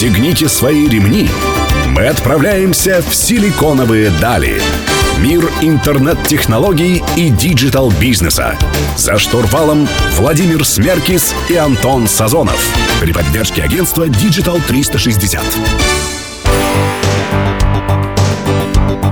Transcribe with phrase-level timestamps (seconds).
[0.00, 1.28] Пристегните свои ремни.
[1.88, 4.62] Мы отправляемся в силиконовые дали.
[5.18, 8.56] Мир интернет-технологий и digital бизнеса.
[8.96, 9.86] За штурвалом
[10.16, 12.66] Владимир Смеркис и Антон Сазонов.
[12.98, 16.19] При поддержке агентства Digital 360.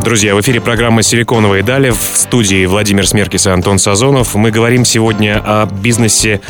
[0.08, 4.34] Друзья, в эфире программа «Силиконовые дали» в студии Владимир Смеркис и Антон Сазонов.
[4.36, 6.40] Мы говорим сегодня о бизнесе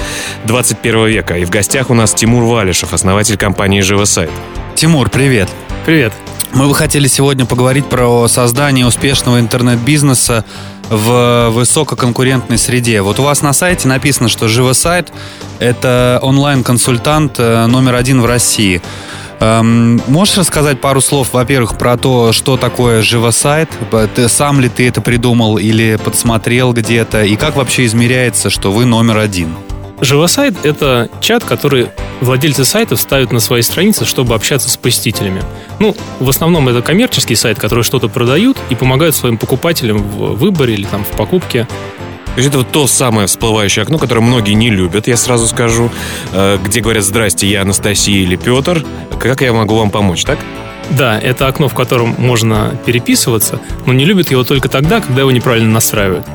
[0.44, 1.36] 21 века.
[1.36, 4.30] И в гостях у нас Тимур Валишев, основатель компании «Живосайт».
[4.76, 5.48] Тимур, привет.
[5.84, 6.12] Привет.
[6.54, 10.44] Мы бы хотели сегодня поговорить про создание успешного интернет-бизнеса
[10.88, 13.02] в высококонкурентной среде.
[13.02, 15.12] Вот у вас на сайте написано, что «Живосайт»—
[15.58, 18.80] это онлайн-консультант э, номер один в России—
[19.40, 23.70] Эм, можешь рассказать пару слов, во-первых, про то, что такое живосайт?
[24.14, 27.22] Ты, сам ли ты это придумал или подсмотрел где-то?
[27.22, 29.54] И как вообще измеряется, что вы номер один?
[30.00, 31.88] Живосайт— это чат, который
[32.20, 35.42] владельцы сайтов ставят на свои страницы, чтобы общаться с посетителями.
[35.78, 40.74] Ну, в основном это коммерческий сайт, который что-то продают и помогают своим покупателям в выборе
[40.74, 41.66] или там в покупке.
[42.38, 45.90] То есть это вот то самое всплывающее окно, которое многие не любят, я сразу скажу,
[46.32, 48.84] э, где говорят «Здрасте, я Анастасия или Петр,
[49.18, 50.38] как я могу вам помочь», так?
[50.88, 55.32] Да, это окно, в котором можно переписываться, но не любят его только тогда, когда его
[55.32, 56.26] неправильно настраивают.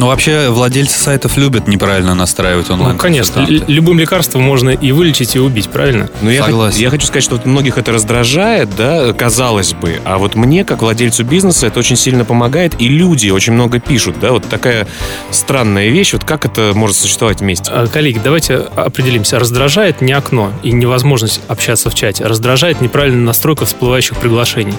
[0.00, 2.94] Ну, вообще, владельцы сайтов любят неправильно настраивать онлайн.
[2.94, 3.46] Ну, конечно.
[3.46, 6.08] Любым лекарством можно и вылечить, и убить, правильно?
[6.22, 6.80] Ну, я, Согласен.
[6.80, 10.00] я хочу сказать, что вот многих это раздражает, да, казалось бы.
[10.06, 12.80] А вот мне, как владельцу бизнеса, это очень сильно помогает.
[12.80, 14.88] И люди очень много пишут, да, вот такая
[15.32, 16.14] странная вещь.
[16.14, 17.70] Вот как это может существовать вместе?
[17.70, 19.38] А, коллеги, давайте определимся.
[19.38, 22.24] Раздражает не окно и невозможность общаться в чате.
[22.24, 24.76] Раздражает неправильная настройка всплывающих приглашений.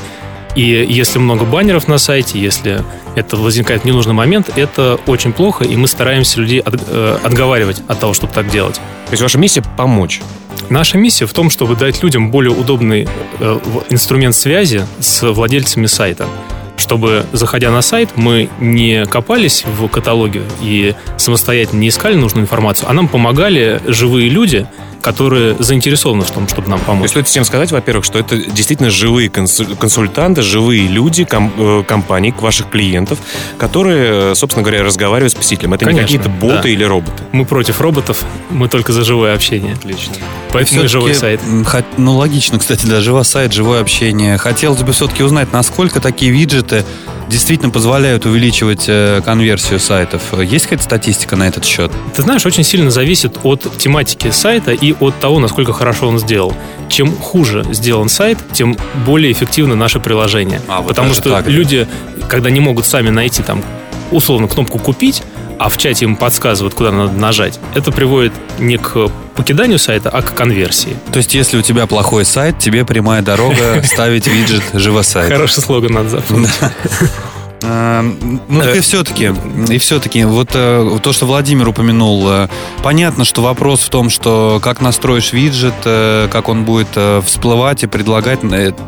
[0.56, 2.84] И если много баннеров на сайте, если
[3.16, 7.82] это возникает в ненужный момент, это очень плохо, и мы стараемся людей от, э, отговаривать
[7.88, 8.76] от того, чтобы так делать.
[8.76, 10.22] То есть ваша миссия— помочь?
[10.70, 13.08] Наша миссия в том, чтобы дать людям более удобный
[13.40, 16.28] э, инструмент связи с владельцами сайта
[16.78, 22.90] чтобы, заходя на сайт, мы не копались в каталоге и самостоятельно не искали нужную информацию,
[22.90, 24.68] а нам помогали живые люди,
[25.02, 27.10] которые заинтересованы в том, чтобы нам помочь.
[27.10, 32.70] Стоит всем сказать, во-первых, что это действительно живые консультанты, живые люди, ком- э, компаний, ваших
[32.70, 33.20] клиентов,
[33.58, 35.74] которые, собственно говоря, разговаривают с посетителем.
[35.74, 36.70] Это Конечно, не какие-то боты да.
[36.70, 37.24] или роботы.
[37.32, 39.74] Мы против роботов, мы только за живое общение.
[39.74, 40.14] Отлично.
[40.52, 41.42] Поэтому живой сайт.
[41.98, 44.38] Ну, логично, кстати, да, живой сайт, живое общение.
[44.38, 46.86] Хотелось бы все-таки узнать, насколько такие виджеты
[47.30, 50.22] действительно позволяют увеличивать э, конверсию сайтов.
[50.42, 51.92] Есть какая-то статистика на этот счет?
[52.14, 56.54] Ты знаешь, очень сильно зависит от тематики сайта и от того, насколько хорошо он сделал.
[56.90, 60.62] Чем хуже сделан сайт, тем более эффективно наше приложение.
[60.68, 61.88] А, вот Потому что так, люди,
[62.28, 63.64] когда не могут сами найти там
[64.12, 65.24] условно кнопку «Купить»,
[65.58, 70.24] а в чате им подсказывают, куда надо нажать, это приводит не к покиданию сайта, а
[70.24, 70.96] к конверсии.
[71.12, 75.32] То есть, если у тебя плохой сайт, тебе прямая дорога ставить виджет «Живосайт».
[75.32, 76.50] Хороший слоган надо запомнить.
[77.64, 79.32] Эм, ну, и все-таки,
[79.70, 82.48] и все-таки, вот э, то, что Владимир упомянул, э,
[82.82, 86.90] понятно, что вопрос в том, что как настроишь виджет, э, как он будет
[87.24, 88.40] всплывать и предлагать,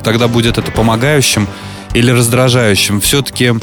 [0.04, 1.48] тогда будет это помогающим
[1.94, 3.00] или раздражающим.
[3.00, 3.54] Все-таки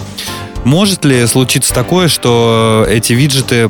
[0.65, 3.69] может ли случиться такое, что эти виджеты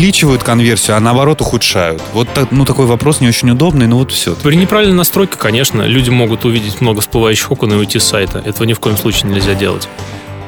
[0.00, 2.00] увеличивают конверсию, а наоборот ухудшают?
[2.14, 4.34] Вот ну, такой вопрос не очень удобный, но вот все.
[4.34, 8.38] При неправильной настройке, конечно, люди могут увидеть много всплывающих окон и уйти с сайта.
[8.38, 9.90] Этого ни в коем случае нельзя делать.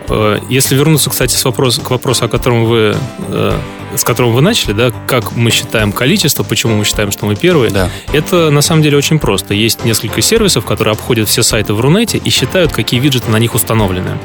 [0.08, 2.96] Э, если вернуться, кстати, с вопрос, к вопросу, о котором вы,
[3.28, 3.58] э,
[3.94, 7.70] с которого вы начали, да, как мы считаем количество, почему мы считаем, что мы первые,
[7.70, 7.90] да.
[8.14, 9.52] это на самом деле очень просто.
[9.52, 13.54] Есть несколько сервисов, которые обходят все сайты в Рунете и считают, какие виджеты на них
[13.54, 14.16] установлены.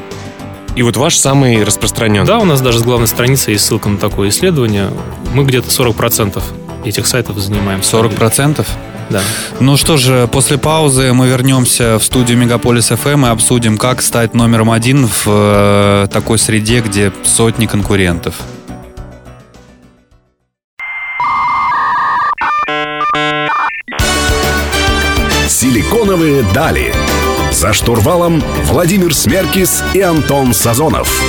[0.78, 2.28] И вот ваш самый распространенный.
[2.28, 4.92] Да, у нас даже с главной страницы есть ссылка на такое исследование.
[5.34, 6.40] Мы где-то 40%
[6.86, 7.80] этих сайтов занимаем.
[7.80, 8.64] 40%?
[9.10, 9.22] Да.
[9.60, 14.36] Ну что же, после паузы мы вернемся в студию Мегаполис FM и обсудим, как стать
[14.36, 18.36] номером один в э, такой среде, где сотни конкурентов.
[25.48, 26.94] Силиконовые дали.
[27.52, 31.22] За штурвалом Владимир Смеркис и Антон Сазонов.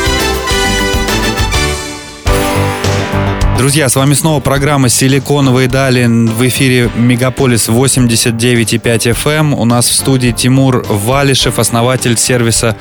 [3.57, 9.55] Друзья, с вами снова программа «Силиконовые дали» в эфире «Мегаполис 89,5 FM».
[9.55, 12.77] У нас в студии Тимур Валишев, основатель сервиса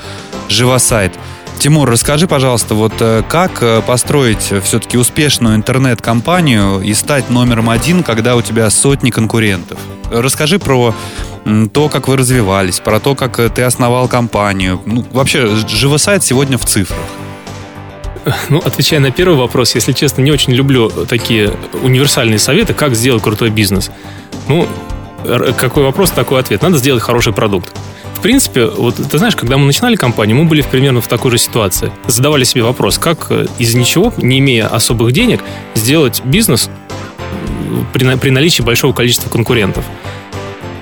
[0.48, 1.12] «Живосайт».
[1.58, 8.04] Тимур, расскажи, пожалуйста, вот э, как э, построить все-таки успешную интернет-компанию и стать номером один,
[8.04, 9.78] когда у тебя сотни конкурентов?
[10.10, 10.94] Расскажи про
[11.72, 14.80] то, как вы развивались, про то, как э, ты основал компанию.
[14.86, 17.00] Ну, вообще, живосайт сегодня в цифрах.
[18.48, 21.52] Ну, отвечая на первый вопрос, если честно, не очень люблю такие
[21.82, 23.90] универсальные советы, как сделать крутой бизнес.
[24.46, 24.68] Ну,
[25.56, 26.62] какой вопрос, такой ответ.
[26.62, 27.74] Надо сделать хороший продукт.
[28.18, 31.38] В принципе, вот ты знаешь, когда мы начинали компанию, мы были примерно в такой же
[31.38, 31.92] ситуации.
[32.08, 35.40] Задавали себе вопрос, как э, из ничего, не имея особых денег,
[35.76, 36.68] сделать бизнес
[37.92, 39.84] при, при наличии большого количества конкурентов.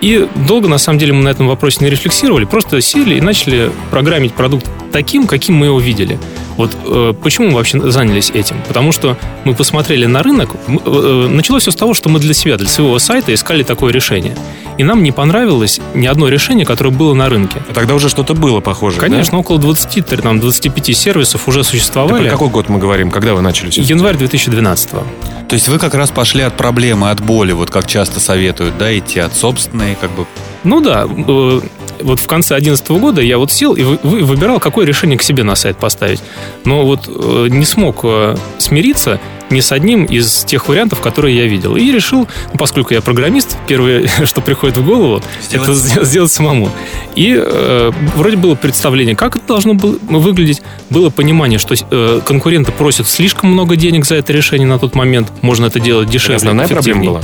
[0.00, 3.70] И долго, на самом деле, мы на этом вопросе не рефлексировали, просто сели и начали
[3.90, 6.18] программить продукт таким, каким мы его видели.
[6.56, 8.56] Вот э, почему мы вообще занялись этим?
[8.66, 10.50] Потому что мы посмотрели на рынок.
[10.66, 13.92] Мы, э, началось все с того, что мы для себя, для своего сайта искали такое
[13.92, 14.34] решение.
[14.78, 17.62] И нам не понравилось ни одно решение, которое было на рынке.
[17.68, 19.38] А тогда уже что-то было похоже, Конечно, да?
[19.38, 22.26] около 20, там, 25 сервисов уже существовали.
[22.26, 23.10] Это про какой год мы говорим?
[23.10, 23.70] Когда вы начали?
[23.74, 25.02] Январь 2012 -го.
[25.48, 28.96] То есть вы как раз пошли от проблемы, от боли, вот как часто советуют, да,
[28.96, 30.26] идти от собственной, как бы...
[30.64, 31.60] Ну да, э,
[32.02, 35.54] вот в конце 2011 года я вот сел и выбирал, какое решение к себе на
[35.54, 36.22] сайт поставить.
[36.64, 39.20] Но вот э, не смог э, смириться
[39.50, 41.76] ни с одним из тех вариантов, которые я видел.
[41.76, 46.04] И решил, ну, поскольку я программист, первое, что приходит в голову, сделать это самому.
[46.04, 46.70] сделать самому.
[47.14, 50.62] И э, вроде было представление, как это должно было выглядеть.
[50.90, 55.32] Было понимание, что э, конкуренты просят слишком много денег за это решение на тот момент.
[55.42, 56.36] Можно это делать дешевле.
[56.36, 57.22] Это основная проблема была?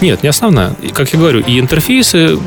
[0.00, 0.74] Нет, не основная.
[0.92, 2.38] Как я говорю, и интерфейсы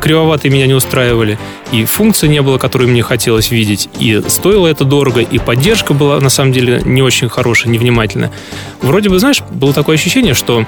[0.00, 1.38] кривоватые меня не устраивали,
[1.72, 6.18] и функции не было, которые мне хотелось видеть, и стоило это дорого, и поддержка была,
[6.20, 8.32] на самом деле, не очень хорошая, невнимательная.
[8.82, 10.66] Вроде бы, знаешь, было такое ощущение, что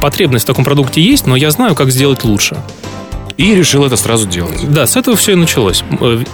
[0.00, 2.56] потребность в таком продукте есть, но я знаю, как сделать лучше.
[3.36, 4.72] И решил это сразу делать.
[4.72, 5.84] Да, с этого все и началось.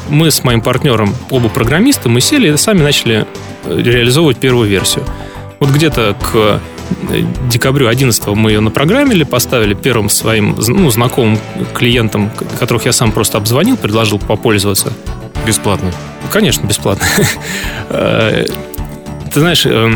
[0.08, 3.26] Мы с моим партнером, оба программисты, мы сели и сами начали
[3.64, 5.04] э, реализовывать первую версию.
[5.58, 6.60] Вот где-то к
[7.48, 11.38] декабрю 11 мы ее напрограммили, поставили первым своим ну, знакомым
[11.74, 14.92] клиентам, которых я сам просто обзвонил, предложил попользоваться.
[15.46, 15.90] Бесплатно?
[16.30, 17.06] Конечно, бесплатно.
[17.94, 18.46] Э,
[19.32, 19.92] ты знаешь, э,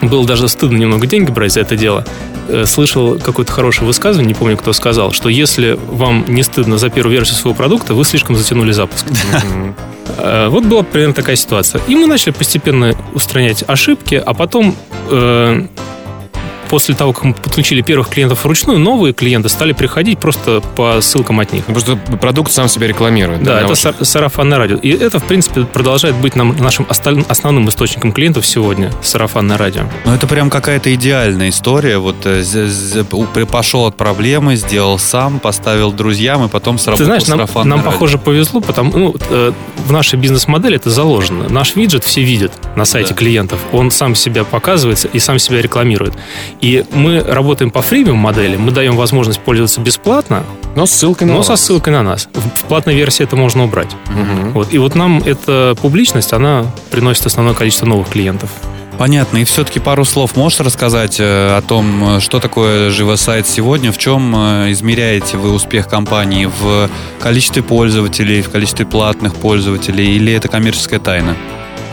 [0.00, 2.06] было даже стыдно немного деньги брать за это дело.
[2.48, 6.88] Э, слышал какое-то хорошее высказывание, не помню, кто сказал, что если вам не стыдно за
[6.88, 9.06] первую версию своего продукта, вы слишком затянули запуск.
[10.16, 11.80] Вот была примерно такая ситуация.
[11.88, 14.74] И мы начали постепенно устранять ошибки, а потом
[16.70, 21.40] после того, как мы подключили первых клиентов вручную, новые клиенты стали приходить просто по ссылкам
[21.40, 21.64] от них.
[21.66, 23.42] Потому что продукт сам себя рекламирует.
[23.42, 23.96] Да, да это ваших...
[24.02, 24.76] сарафанное радио.
[24.76, 29.82] И это, в принципе, продолжает быть нам, нашим основным источником клиентов сегодня, сарафанное радио.
[30.04, 31.98] Ну, это прям какая-то идеальная история.
[31.98, 32.44] Вот э,
[33.50, 38.16] пошел от проблемы, сделал сам, поставил друзьям, и потом сработал Ты знаешь, нам, нам похоже,
[38.16, 39.52] повезло, потому ну, э,
[39.86, 41.48] в нашей бизнес-модели это заложено.
[41.48, 43.16] Наш виджет все видят на сайте да.
[43.16, 43.58] клиентов.
[43.72, 46.14] Он сам себя показывается и сам себя рекламирует.
[46.60, 50.44] И мы работаем по фримиум модели, мы даем возможность пользоваться бесплатно,
[50.76, 52.28] но, ссылкой на но со ссылкой на нас.
[52.34, 53.90] В платной версии это можно убрать.
[54.08, 54.50] Угу.
[54.50, 54.72] Вот.
[54.72, 58.50] И вот нам эта публичность, она приносит основное количество новых клиентов.
[58.98, 59.38] Понятно.
[59.38, 64.34] И все-таки пару слов можешь рассказать э, о том, что такое живосайт сегодня, в чем
[64.36, 71.00] э, измеряете вы успех компании в количестве пользователей, в количестве платных пользователей, или это коммерческая
[71.00, 71.34] тайна?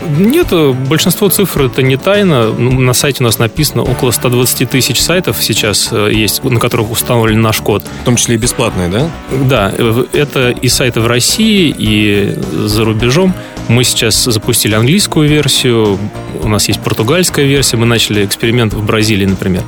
[0.06, 0.48] Нет,
[0.88, 2.52] большинство цифр это не тайна.
[2.52, 7.40] На сайте у нас написано около 120 тысяч сайтов сейчас э, есть, на которых установлен
[7.40, 7.82] наш код.
[8.02, 9.10] В том числе и бесплатные, да?
[9.30, 13.34] Да, э, это и сайты в России, и за рубежом.
[13.68, 15.98] Мы сейчас запустили английскую версию,
[16.42, 19.62] у нас есть португальская версия, мы начали эксперимент в Бразилии, например.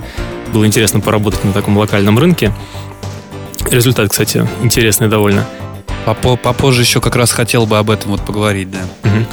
[0.53, 2.53] Было интересно поработать на таком локальном рынке.
[3.71, 5.47] Результат, кстати, интересный довольно.
[6.23, 8.81] Попозже еще как раз хотел бы об этом вот поговорить, да.
[9.05, 9.27] Угу.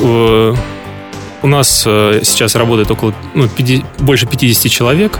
[0.00, 0.54] Э,
[1.42, 5.18] у нас э, сейчас работает около ну, 50, больше 50 человек.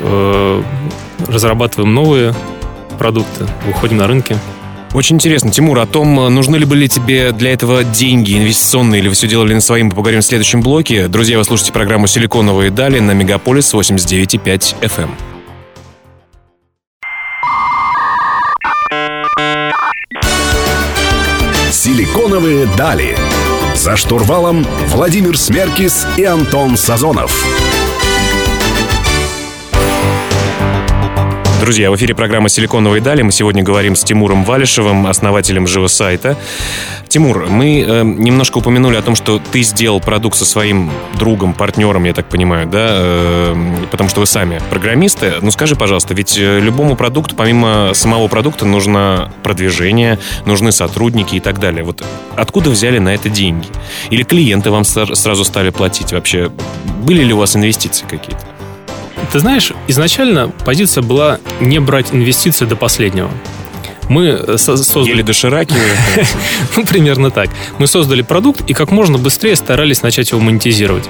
[0.00, 0.62] Э,
[1.26, 2.34] разрабатываем новые
[2.98, 4.36] продукты, выходим на рынки.
[4.94, 9.14] Очень интересно, Тимур, о том, нужны ли были тебе для этого деньги инвестиционные, или вы
[9.14, 11.08] все делали на своим, мы поговорим в следующем блоке.
[11.08, 15.10] Друзья, вы слушаете программу «Силиконовые дали» на Мегаполис 89,5 FM.
[21.70, 23.16] «Силиконовые дали»
[23.76, 27.44] За штурвалом Владимир Смеркис и Антон Сазонов.
[31.60, 33.20] Друзья, в эфире программа «Силиконовые дали».
[33.20, 36.38] Мы сегодня говорим с Тимуром Валишевым, основателем живосайта.
[37.08, 42.04] Тимур, мы э, немножко упомянули о том, что ты сделал продукт со своим другом, партнером,
[42.04, 45.34] я так понимаю, да, э, потому что вы сами программисты.
[45.40, 51.40] Ну скажи, пожалуйста, ведь э, любому продукту, помимо самого продукта, нужно продвижение, нужны сотрудники и
[51.40, 51.84] так далее.
[51.84, 52.04] Вот
[52.36, 53.68] откуда взяли на это деньги?
[54.10, 56.50] Или клиенты вам сразу стали платить вообще?
[57.02, 58.44] Были ли у вас инвестиции какие-то?
[59.32, 63.30] Ты знаешь, изначально позиция была не брать инвестиции до последнего.
[64.08, 65.10] Мы создали...
[65.10, 65.74] Или дошираки?
[66.76, 67.50] ну, примерно так.
[67.78, 71.08] Мы создали продукт и как можно быстрее старались начать его монетизировать.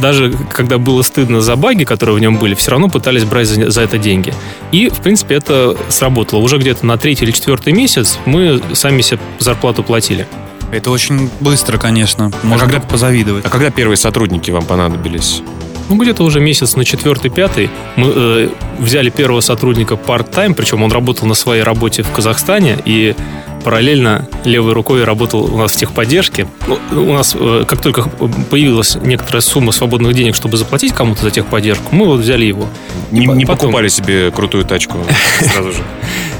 [0.00, 3.70] даже когда было стыдно за баги, которые в нем были, все равно пытались брать за,
[3.70, 4.34] за это деньги.
[4.72, 6.40] И, в принципе, это сработало.
[6.40, 10.26] Уже где-то на третий или четвертый месяц мы сами себе зарплату платили.
[10.72, 12.30] Это очень быстро, конечно.
[12.42, 13.44] Можно когда- только позавидовать.
[13.46, 15.42] А когда первые сотрудники вам понадобились?
[15.88, 21.28] Ну, где-то уже месяц на четвертый-пятый мы э, взяли первого сотрудника part-time, причем он работал
[21.28, 23.14] на своей работе в Казахстане и
[23.64, 26.48] параллельно левой рукой работал у нас в техподдержке.
[26.66, 26.78] Ну,
[27.08, 28.02] у нас, э, как только
[28.50, 32.68] появилась некоторая сумма свободных денег, чтобы заплатить кому-то за техподдержку, мы вот взяли его.
[33.12, 34.98] Не, не потом- покупали себе крутую тачку
[35.40, 35.78] сразу же.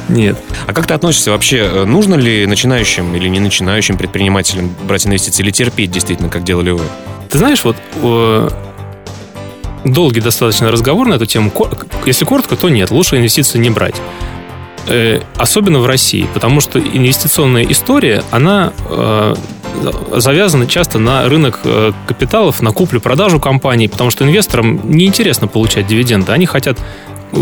[0.08, 0.36] Нет.
[0.66, 1.68] А как ты относишься вообще?
[1.72, 6.70] э, Нужно ли начинающим или не начинающим предпринимателям брать инвестиции или терпеть действительно, как делали
[6.70, 6.82] вы?
[7.30, 8.48] Ты знаешь, вот э,
[9.92, 11.52] долгий достаточно разговор на эту тему.
[12.04, 13.96] Если коротко, то нет, лучше инвестиции не брать.
[14.88, 19.34] Э, Особенно в России, потому что инвестиционная история, она э,
[20.16, 26.32] завязана часто на рынок э, капиталов, на куплю-продажу компаний, потому что инвесторам неинтересно получать дивиденды.
[26.32, 26.78] Они хотят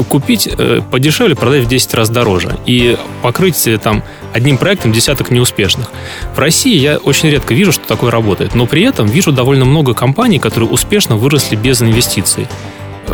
[0.09, 0.49] купить
[0.91, 2.57] подешевле, продать в 10 раз дороже.
[2.65, 4.03] И покрыть там
[4.35, 5.91] одним проектом десяток неуспешных.
[6.35, 8.55] В России я очень редко вижу, что такое работает.
[8.55, 12.49] Но при этом вижу довольно много компаний, которые успешно выросли без инвестиций.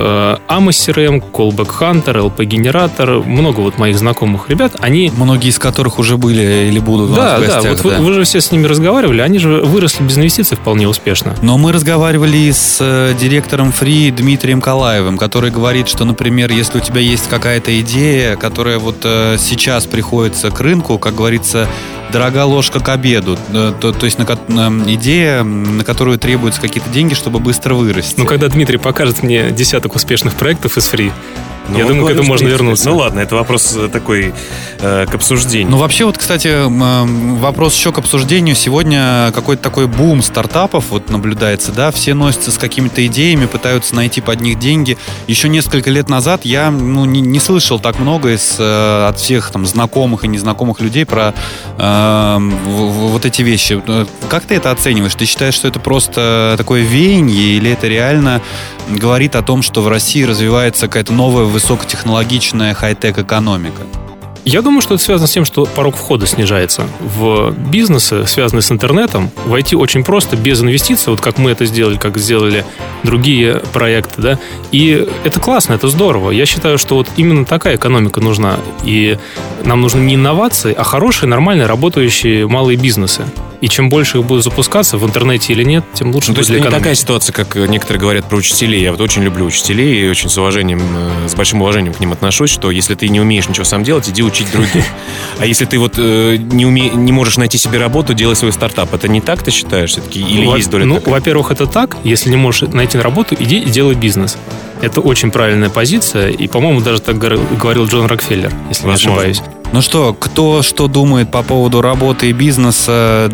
[0.01, 5.59] Э, Amos CRM, Callback Hunter, LP Generator, много вот моих знакомых ребят, они Многие из
[5.59, 7.73] которых уже были или будут да, в да, гостях.
[7.73, 8.01] вот вы, да.
[8.01, 11.37] вы же все с ними разговаривали, они же выросли без инвестиций вполне успешно.
[11.43, 16.81] Но мы разговаривали с э, директором Фри Дмитрием Калаевым, который говорит, что, например, если у
[16.81, 21.69] тебя есть какая-то идея, которая вот э, сейчас приходится к рынку, как говорится,
[22.11, 26.91] дорога ложка к обеду, э, то, то есть на на идея, на которую требуются какие-то
[26.91, 28.19] деньги, чтобы быстро вырасти.
[28.19, 31.13] Но когда Дмитрий покажет мне десяток успешных проектов из фри,
[31.69, 32.89] Ну, я думаю, к этому можно вернуться.
[32.91, 34.33] Ну ладно, это вопрос э, такой
[34.81, 35.71] э, к обсуждению.
[35.71, 36.67] Ну, вообще, вот, кстати,
[37.41, 38.57] вопрос еще к обсуждению.
[38.57, 44.21] Сегодня какой-то такой бум стартапов вот наблюдается, да, все носятся с какими-то идеями, пытаются найти
[44.21, 44.99] под них деньги.
[45.29, 49.51] Еще несколько лет назад я, ну, не, не слышал так много из, э, от всех
[49.53, 51.35] там знакомых и незнакомых людей про
[51.79, 53.81] э, в- в- вот эти вещи.
[53.87, 55.15] Э, Как ты это оцениваешь?
[55.15, 58.41] Ты считаешь, что это просто такое веяние или это реально
[58.91, 63.83] говорит о том, что в России развивается какая-то новая высокотехнологичная хай-тек экономика?
[64.45, 66.87] Я думаю, что это связано с тем, что порог входа снижается.
[67.01, 71.99] В бизнесы, связанные с интернетом, войти очень просто, без инвестиций, вот как мы это сделали,
[71.99, 72.65] как сделали
[73.03, 74.39] другие проекты, да.
[74.73, 76.31] И это классно, это здорово.
[76.31, 78.57] Я считаю, что вот именно такая экономика нужна.
[78.83, 79.19] И
[79.63, 83.27] нам нужны не инновации, а хорошие, нормальные, работающие малые бизнесы.
[83.61, 86.49] И чем больше их будет запускаться в интернете или нет, тем лучше Ну, то будет
[86.49, 88.83] есть для это не такая ситуация, как некоторые говорят про учителей.
[88.83, 92.13] Я вот очень люблю учителей и очень с уважением, э, с большим уважением к ним
[92.13, 94.85] отношусь, что если ты не умеешь ничего сам делать, иди учить других.
[95.39, 96.89] А если ты вот э, не, уме...
[96.91, 98.95] не можешь найти себе работу, делай свой стартап.
[98.95, 100.21] Это не так ты считаешь все-таки?
[100.21, 101.97] Или Во- есть доля Ну, во-первых, это так.
[102.05, 104.39] Если не можешь найти работу, иди и делай бизнес.
[104.81, 106.31] Это очень правильная позиция.
[106.31, 109.23] И, по-моему, даже так говорил- Джон Рокфеллер, если не Возможно.
[109.23, 109.43] ошибаюсь.
[109.73, 113.31] Ну что, кто что думает по поводу работы и бизнеса,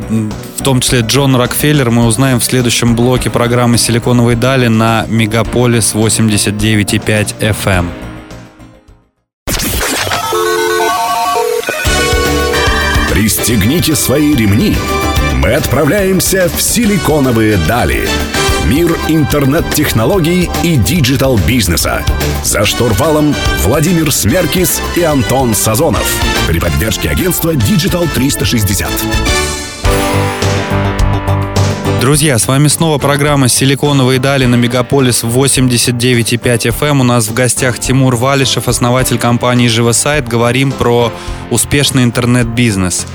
[0.59, 5.95] в том числе Джон Рокфеллер, мы узнаем в следующем блоке программы «Силиконовые дали» на Мегаполис
[5.95, 7.87] 89,5 FM.
[13.11, 14.77] Пристегните свои ремни.
[15.37, 18.07] Мы отправляемся в силиконовые дали.
[18.69, 22.05] Мир интернет-технологий и digital-бизнеса.
[22.43, 26.05] За штурвалом Владимир Смеркис и Антон Сазонов.
[26.49, 28.91] При поддержке агентства Digital 360.
[32.01, 37.01] Друзья, с вами снова программа «Силиконовые дали» на Мегаполис 89,5 FM.
[37.01, 40.27] У нас в гостях Тимур Валишев, основатель компании «JivoSite».
[40.27, 41.13] Говорим про
[41.51, 43.07] успешный интернет-бизнес.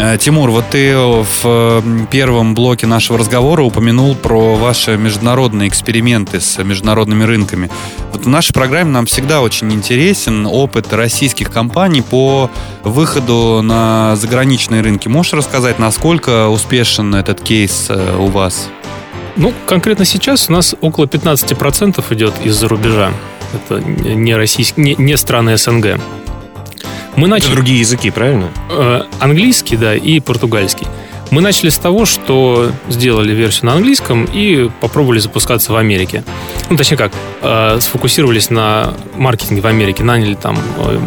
[0.00, 6.40] Э, Тимур, вот ты в э, первом блоке нашего разговора упомянул про ваши международные эксперименты
[6.40, 7.68] с международными рынками.
[8.12, 12.48] Вот в нашей программе нам всегда очень интересен опыт российских компаний по
[12.84, 15.08] выходу на заграничные рынки.
[15.08, 18.68] Можешь рассказать, насколько успешен этот кейс э, у вас?
[19.34, 23.10] Ну, конкретно сейчас у нас около 15% идет из-за рубежа.
[23.52, 25.98] Это не, российские, не, не страны СНГ.
[27.18, 27.54] Мы Это начали...
[27.54, 28.48] другие языки, правильно?
[28.70, 30.86] Э, английский, да, и португальский.
[31.32, 36.22] Мы начали с того, что сделали версию на английском и попробовали запускаться в Америке.
[36.70, 40.04] Ну, точнее как, э, сфокусировались на маркетинге в Америке.
[40.04, 41.00] Наняли там э,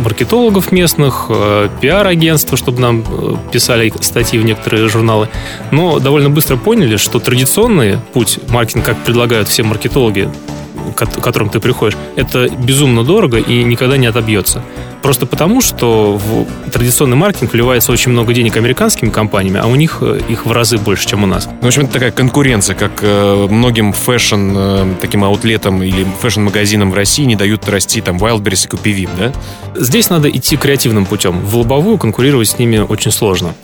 [0.00, 5.28] маркетологов местных, э, пиар-агентства, чтобы нам э, писали статьи в некоторые журналы.
[5.70, 10.30] Но довольно быстро поняли, что традиционный путь маркетинга, как предлагают все маркетологи,
[10.96, 14.64] к которым ты приходишь, это безумно дорого и никогда не отобьется.
[15.08, 20.00] Просто потому, что в традиционный маркетинг вливается очень много денег американскими компаниями, а у них
[20.02, 21.46] э, их в разы больше, чем у нас.
[21.46, 26.90] Ну, в общем, это такая конкуренция, как э, многим fashion э, таким аутлетам или fashion-магазинам
[26.90, 29.32] в России не дают расти там Wildberries и KupiVIP, да?
[29.74, 31.40] Здесь надо идти креативным путем.
[31.40, 33.54] В лобовую конкурировать с ними очень сложно.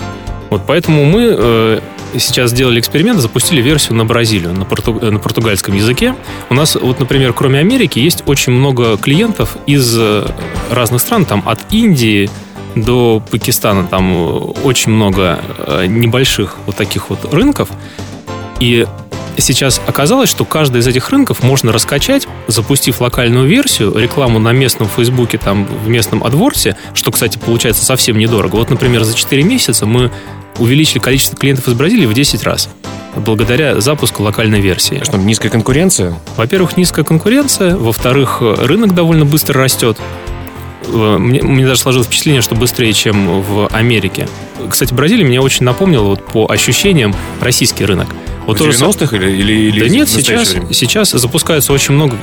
[0.49, 1.81] Вот поэтому мы э,
[2.19, 6.15] сейчас сделали эксперимент, запустили версию на Бразилию, на, порту, на португальском языке.
[6.51, 10.27] У нас, вот, например, кроме Америки, есть очень много клиентов из э,
[10.71, 12.31] разных стран, там от Индии
[12.75, 14.17] до Пакистана, там э,
[14.65, 17.69] очень много э, небольших вот таких вот рынков.
[18.61, 18.87] И
[19.41, 24.89] сейчас оказалось, что каждый из этих рынков можно раскачать, запустив локальную версию, рекламу на местном
[24.89, 28.57] Фейсбуке, там, в местном адворсе, что, кстати, получается совсем недорого.
[28.57, 30.11] Вот, например, за 4 месяца мы
[30.59, 32.69] увеличили количество клиентов из Бразилии в 10 раз
[33.17, 35.01] благодаря запуску локальной версии.
[35.05, 36.15] Что, низкая конкуренция?
[36.37, 37.77] Во-первых, низкая конкуренция.
[37.77, 39.99] Во-вторых, рынок довольно быстро растет.
[40.89, 44.29] Э, мне, мне даже сложилось впечатление, что быстрее, чем в Америке.
[44.69, 48.09] Кстати, Бразилия мне очень напомнила вот, по ощущениям российский рынок.
[48.47, 52.17] Вот в 90-х или, или, или Да нет, сейчас, сейчас запускается очень много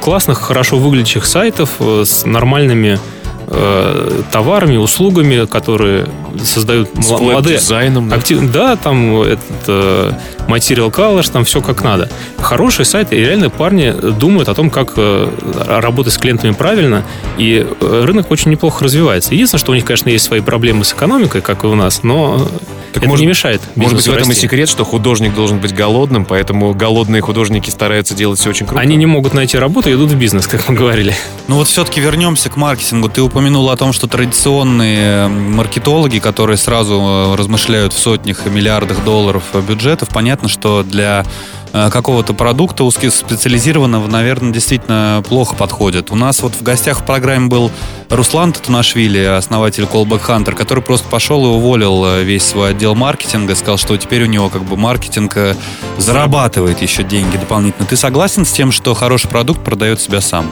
[0.00, 2.98] классных, хорошо выглядящих сайтов э, с нормальными
[3.46, 6.08] э, товарами, услугами, которые
[6.42, 7.58] создают С молодые...
[7.58, 8.08] дизайном.
[8.08, 8.16] Да?
[8.16, 8.52] Актив...
[8.52, 10.12] да, там этот э,
[10.48, 12.08] Material Colors, там все как надо.
[12.38, 15.28] Хорошие сайты, и реально парни думают о том, как э,
[15.66, 17.04] работать с клиентами правильно,
[17.38, 19.34] и рынок очень неплохо развивается.
[19.34, 22.48] Единственное, что у них, конечно, есть свои проблемы с экономикой, как и у нас, но
[22.92, 23.60] так это может, не мешает.
[23.76, 24.32] Может быть, в этом расти.
[24.32, 28.80] и секрет, что художник должен быть голодным, поэтому голодные художники стараются делать все очень круто.
[28.80, 31.14] Они не могут найти работу и идут в бизнес, как мы говорили.
[31.48, 33.08] Ну вот все-таки вернемся к маркетингу.
[33.08, 39.04] Ты упомянул о том, что традиционные маркетологи, которые сразу э, размышляют в сотнях и миллиардах
[39.04, 46.10] долларов бюджетов, понятно, что для Э, какого-то продукта узкоспециализированного, наверное, действительно плохо подходит.
[46.10, 47.70] У нас вот в гостях в программе был
[48.08, 53.54] Руслан Татунашвили, основатель Callback Hunter, который просто пошел и уволил э, весь свой отдел маркетинга,
[53.54, 55.54] сказал, что теперь у него как бы маркетинг э,
[55.98, 57.86] зарабатывает еще деньги дополнительно.
[57.86, 60.50] Ты согласен с тем, что хороший продукт продает себя сам?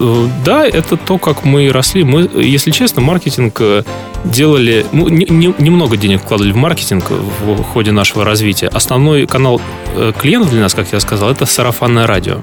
[0.00, 2.02] Э, да, это то, как мы росли.
[2.02, 3.82] Мы, если честно, маркетинг э,
[4.24, 4.86] делали...
[4.92, 8.68] Мы не, немного денег вкладывали в маркетинг в ходе нашего развития.
[8.68, 9.60] Основной канал
[9.94, 12.40] э, клиентов для нас, как я сказал, это сарафанное радио.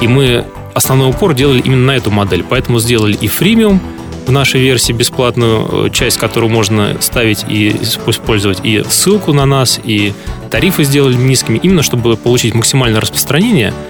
[0.00, 2.44] И мы основной упор делали именно на эту модель.
[2.48, 3.80] Поэтому сделали и фримиум
[4.26, 10.12] в нашей версии бесплатную часть, которую можно ставить и использовать, и ссылку на нас, и
[10.50, 13.72] тарифы сделали низкими, именно чтобы получить максимальное распространение–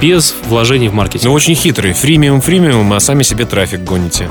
[0.00, 1.24] без вложений в маркетинг.
[1.24, 1.92] Ну, очень хитрый.
[1.92, 4.28] Фримиум, фримиум, а сами себе трафик гоните.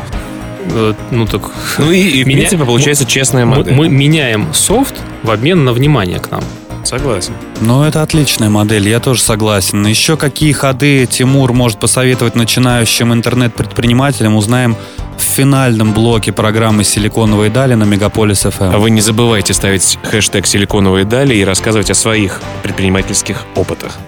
[0.74, 1.52] Э, ну, так...
[1.78, 2.40] Ну, и, и в меня...
[2.40, 3.74] принципе, получается честная модель.
[3.74, 6.44] Мы, мы меняем софт в обмен на внимание к нам.
[6.84, 7.34] Согласен.
[7.60, 9.86] Ну, это отличная модель, я тоже согласен.
[9.86, 14.76] Еще какие ходы Тимур может посоветовать начинающим интернет-предпринимателям, узнаем
[15.18, 18.74] в финальном блоке программы «Силиконовые дали» на Мегаполис FM.
[18.74, 24.00] А вы не забывайте ставить хэштег «Силиконовые дали» и рассказывать о своих предпринимательских опытах.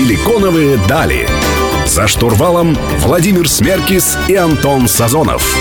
[0.00, 1.28] «Силиконовые дали».
[1.84, 5.54] За штурвалом Владимир Смеркис и Антон Сазонов.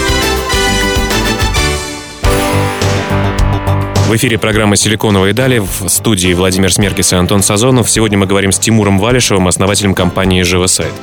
[4.07, 7.91] В эфире программа «Силиконовые дали» в студии Владимир Смеркис и Антон Сазонов.
[7.91, 10.93] Сегодня мы говорим с Тимуром Валишевым, основателем компании «Живосайт».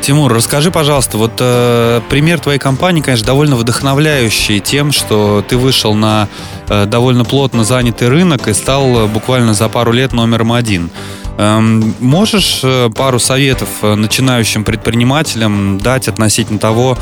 [0.00, 5.94] Тимур, расскажи, пожалуйста, вот э, пример твоей компании, конечно, довольно вдохновляющий тем, что ты вышел
[5.94, 6.26] на
[6.68, 10.90] э, довольно плотно занятый рынок и стал буквально за пару лет номером один.
[11.38, 16.98] Эм, можешь э, пару советов э, начинающим предпринимателям дать относительно того,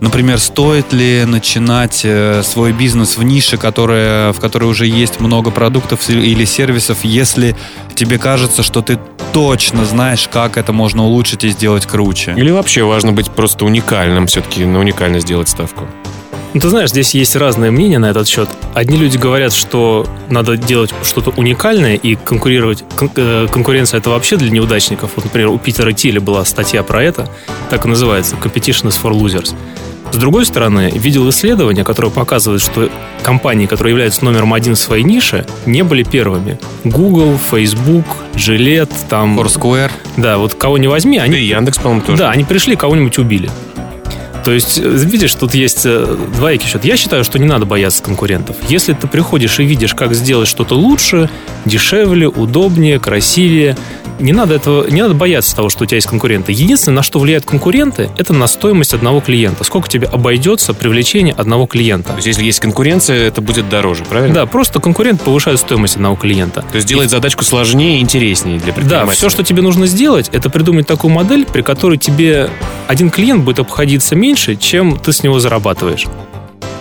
[0.00, 5.50] например, стоит ли начинать э, свой бизнес в нише, которая, в которой уже есть много
[5.50, 7.56] продуктов или сервисов, если
[7.94, 8.98] тебе кажется, что ты
[9.32, 12.34] точно знаешь, как это можно улучшить и сделать круче?
[12.36, 15.86] Или вообще важно быть просто уникальным, все-таки на уникальность сделать ставку?
[16.54, 18.48] Ну, ты знаешь, здесь есть разные мнения на этот счет.
[18.74, 22.84] Одни люди говорят, что надо делать что-то уникальное и конкурировать.
[22.94, 25.10] Кон- э, конкуренция это вообще для неудачников.
[25.16, 27.28] Вот, например, у Питера Тилли была статья про это,
[27.70, 29.52] так и называется «Competition is for losers».
[30.12, 32.88] С другой стороны, видел исследование, которое показывает, что
[33.24, 36.60] компании, которые являются номером один в своей нише, не были первыми.
[36.84, 39.40] Google, Facebook, Gillette, там...
[39.40, 39.90] Foursquare.
[40.16, 41.32] Да, вот кого не возьми, они...
[41.32, 42.18] Да и Яндекс, по-моему, тоже.
[42.18, 43.50] Да, они пришли, кого-нибудь убили.
[44.44, 46.84] То есть, э, видишь, тут есть э, двоякий счет.
[46.84, 48.56] Я считаю, что не надо бояться конкурентов.
[48.68, 51.30] Если ты приходишь и видишь, как сделать что-то лучше,
[51.64, 53.76] дешевле, удобнее, красивее,
[54.18, 56.52] не надо этого, не надо бояться того, что у тебя есть конкуренты.
[56.52, 59.64] Единственное, на что влияют конкуренты, это на стоимость одного клиента.
[59.64, 62.10] Сколько тебе обойдется привлечение одного клиента.
[62.10, 64.34] То есть, если есть конкуренция, это будет дороже, правильно?
[64.34, 66.64] Да, просто конкурент повышает стоимость одного клиента.
[66.70, 69.06] То есть делает задачку сложнее и интереснее для предпринимателя.
[69.06, 72.50] Да, все, что тебе нужно сделать, это придумать такую модель, при которой тебе
[72.86, 76.06] один клиент будет обходиться меньше, чем ты с него зарабатываешь.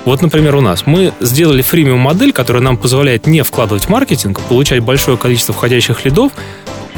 [0.05, 4.41] Вот, например, у нас мы сделали фримиум модель, которая нам позволяет не вкладывать в маркетинг,
[4.41, 6.33] получать большое количество входящих лидов,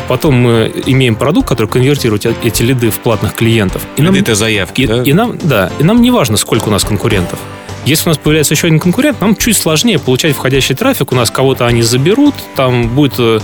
[0.08, 3.82] Потом мы имеем продукт, который конвертирует эти лиды в платных клиентов.
[3.98, 5.04] И Лиды нам, это заявки, и, да?
[5.04, 7.39] И нам, да, и нам не важно, сколько у нас конкурентов.
[7.86, 11.12] Если у нас появляется еще один конкурент, нам чуть сложнее получать входящий трафик.
[11.12, 13.39] У нас кого-то они заберут, там будет э,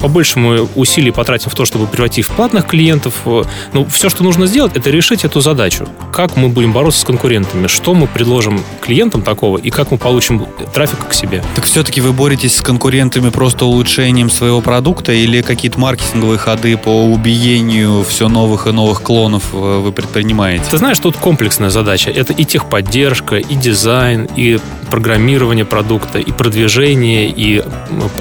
[0.00, 3.14] побольше мы усилий потратим в то, чтобы превратить в платных клиентов.
[3.24, 5.88] Э, Но ну, все, что нужно сделать, это решить эту задачу.
[6.12, 10.46] Как мы будем бороться с конкурентами, что мы предложим клиентам такого и как мы получим
[10.74, 11.42] трафик к себе.
[11.54, 17.04] Так все-таки вы боретесь с конкурентами просто улучшением своего продукта или какие-то маркетинговые ходы по
[17.04, 20.64] убиению все новых и новых клонов э, вы предпринимаете?
[20.70, 22.10] Ты знаешь, тут комплексная задача.
[22.10, 24.58] Это и техподдержка, и дизайн, дизайн, и
[24.90, 27.62] программирование продукта, и продвижение, и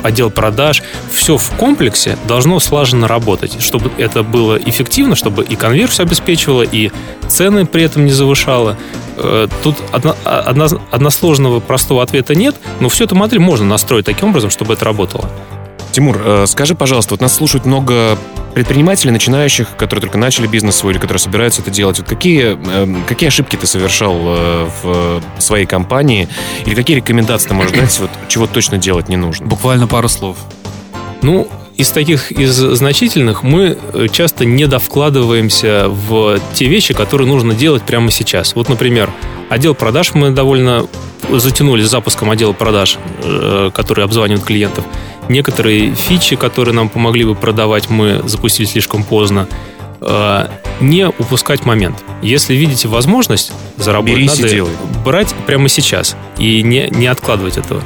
[0.04, 0.84] отдел продаж.
[1.12, 6.92] Все в комплексе должно слаженно работать, чтобы это было эффективно, чтобы и конверсию обеспечивало, и
[7.28, 8.78] цены при этом не завышало.
[9.18, 14.30] Э, тут одно, одно, односложного простого ответа нет, но всю эту модель можно настроить таким
[14.30, 15.30] образом, чтобы это работало.
[15.92, 18.18] Тимур, э, скажи, пожалуйста, вот нас слушают много
[18.54, 22.00] предпринимателей, начинающих, которые только начали бизнес свой или которые собираются это делать.
[22.00, 26.28] Вот какие, эм, какие ошибки ты совершал э, в своей компании
[26.66, 29.46] или какие рекомендации ты можешь дать, вот, чего точно делать не нужно?
[29.46, 30.38] Буквально пару слов.
[31.22, 37.54] Ну, из таких, из значительных, мы э, часто не довкладываемся в те вещи, которые нужно
[37.54, 38.56] делать прямо сейчас.
[38.56, 39.12] Вот, например,
[39.50, 40.88] отдел продаж мы довольно
[41.30, 42.98] затянули с запуском отдела продаж,
[43.74, 44.86] который обзванивает клиентов.
[45.30, 49.48] Некоторые фичи, которые нам помогли бы продавать, мы запустили слишком поздно.
[50.02, 50.48] Э,
[50.80, 52.04] не упускать момент.
[52.22, 54.70] Если видите возможность заработать, Берись надо
[55.04, 57.82] брать прямо сейчас и не, не откладывать этого.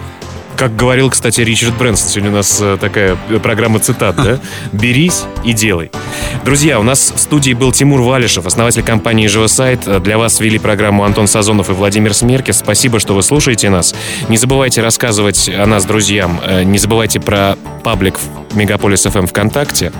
[0.62, 4.40] Как говорил, кстати, Ричард Брэнсон, сегодня у нас э, такая программа цитат, да?
[4.72, 5.90] «Берись и делай».
[6.46, 10.04] Друзья, у нас в студии был Тимур Валишев, основатель компании «Живосайт».
[10.04, 12.60] Для вас вели программу Антон Сазонов и Владимир Смеркис.
[12.60, 13.96] Спасибо, что вы слушаете нас.
[14.30, 16.40] Не забывайте рассказывать о нас друзьям.
[16.46, 18.20] Э, не забывайте про паблик
[18.54, 19.92] Мегаполис FM ВКонтакте.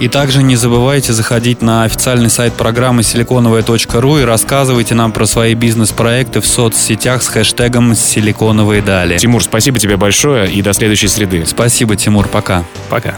[0.00, 5.52] И также не забывайте заходить на официальный сайт программы силиконовая.ру и рассказывайте нам про свои
[5.52, 9.18] бизнес-проекты в соцсетях с хэштегом «Силиконовые дали».
[9.18, 11.44] Тимур, спасибо тебе большое и до следующей среды.
[11.44, 12.64] Спасибо, Тимур, пока.
[12.88, 13.14] Пока.